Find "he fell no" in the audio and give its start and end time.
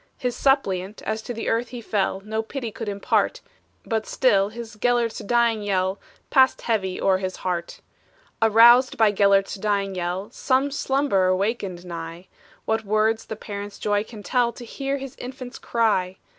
1.67-2.41